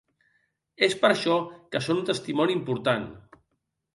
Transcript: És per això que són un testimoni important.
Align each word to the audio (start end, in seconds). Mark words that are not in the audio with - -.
És 0.87 0.93
per 1.01 1.09
això 1.15 1.35
que 1.75 1.83
són 1.87 2.01
un 2.03 2.09
testimoni 2.09 2.57
important. 2.61 3.09